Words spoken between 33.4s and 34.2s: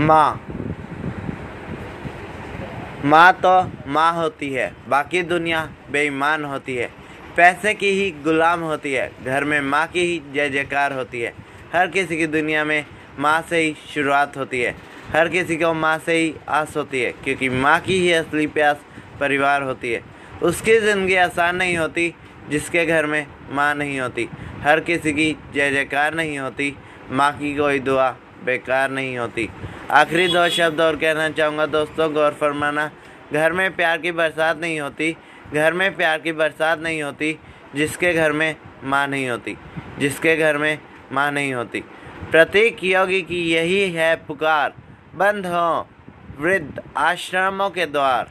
में प्यार की